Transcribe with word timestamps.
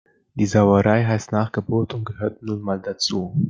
Die 0.33 0.47
Sauerei 0.47 1.05
heißt 1.05 1.31
Nachgeburt 1.31 1.93
und 1.93 2.05
gehört 2.05 2.41
nun 2.41 2.63
mal 2.63 2.79
dazu. 2.81 3.35